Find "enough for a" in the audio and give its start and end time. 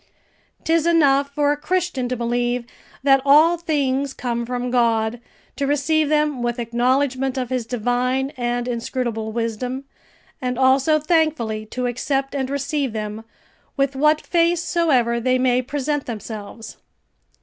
0.87-1.55